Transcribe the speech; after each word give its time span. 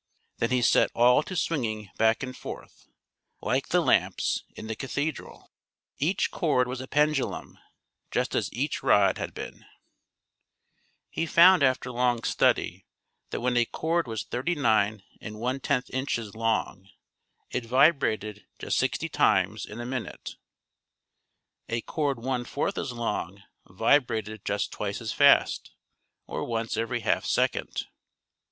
Then 0.39 0.49
he 0.49 0.63
set 0.63 0.89
all 0.95 1.21
to 1.21 1.35
swinging 1.35 1.91
back 1.95 2.23
and 2.23 2.35
forth, 2.35 2.87
like 3.39 3.67
the 3.67 3.81
lamps 3.81 4.43
in 4.55 4.65
the 4.65 4.75
cathedral. 4.75 5.51
Each 5.99 6.31
cord 6.31 6.67
was 6.67 6.81
a 6.81 6.87
pendu 6.87 7.29
lum, 7.29 7.59
just 8.09 8.33
as 8.33 8.51
each 8.51 8.81
rod 8.81 9.19
had 9.19 9.35
been. 9.35 9.63
He 11.11 11.27
found 11.27 11.61
after 11.61 11.91
long 11.91 12.23
study 12.23 12.87
that 13.29 13.41
when 13.41 13.55
a 13.55 13.65
cord 13.65 14.07
was 14.07 14.25
39^^ 14.25 15.85
inches 15.91 16.33
long, 16.33 16.89
it 17.51 17.65
vibrated 17.65 18.47
just 18.57 18.79
sixty 18.79 19.07
times 19.07 19.67
in 19.67 19.79
a 19.79 19.85
36 19.85 19.85
THIRTY 19.85 19.85
MORE 19.85 19.85
FAMOUS 19.85 20.33
STORIES 20.33 21.67
minute. 21.67 21.77
A 21.77 21.81
cord 21.81 22.17
one 22.23 22.45
fourth 22.45 22.79
as 22.79 22.91
long 22.91 23.43
vibrated 23.67 24.43
just 24.43 24.71
twice 24.71 24.99
as 24.99 25.13
fast, 25.13 25.69
or 26.25 26.43
once 26.43 26.75
every 26.75 27.01
half 27.01 27.23
second. 27.23 27.85